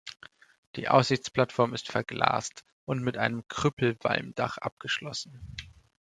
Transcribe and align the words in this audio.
Die 0.77 0.89
Aussichtsplattform 0.89 1.75
ist 1.75 1.91
verglast 1.91 2.65
und 2.85 3.03
mit 3.03 3.17
einem 3.17 3.47
Krüppelwalmdach 3.47 4.57
abgeschlossen. 4.57 5.39